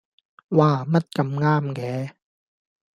[0.49, 2.13] 嘩，乜咁啱嘅